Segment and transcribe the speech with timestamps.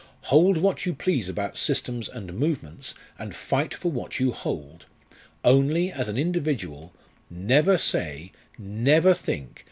[0.33, 4.87] 'Hold what you please about systems and movements, and fight for what you hold;
[5.43, 6.91] only, as an individual
[7.31, 9.59] _never say never think!